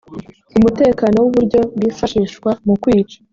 [0.57, 3.17] umutekano w uburyo bwifashishwa mu kwica